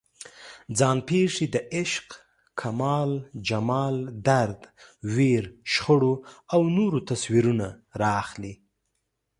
ځان 0.77 0.97
پېښې 1.09 1.45
د 1.53 1.55
عشق، 1.75 2.07
کمال، 2.59 3.11
جمال، 3.47 3.95
درد، 4.27 4.59
ویر، 5.15 5.45
شخړو 5.73 6.13
او 6.53 6.61
نورو 6.77 6.99
تصویرونه 7.09 7.67
راخلي. 8.01 8.53